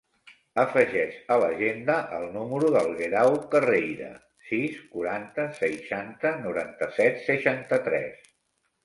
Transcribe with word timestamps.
Afegeix 0.61 1.17
a 1.33 1.35
l'agenda 1.41 1.97
el 2.19 2.23
número 2.37 2.71
del 2.75 2.89
Guerau 3.01 3.37
Carreira: 3.51 4.07
sis, 4.47 4.79
quaranta, 4.95 5.45
seixanta, 5.59 6.33
noranta-set, 6.47 7.21
seixanta-tres. 7.29 8.27